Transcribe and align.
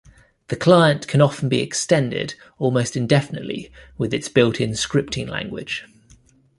The 0.47 0.55
client 0.55 1.07
can 1.07 1.21
often 1.21 1.47
be 1.47 1.61
extended 1.61 2.33
almost 2.57 2.97
indefinitely 2.97 3.71
with 3.99 4.15
its 4.15 4.29
built-in 4.29 4.71
scripting 4.71 5.29
language. 5.29 5.85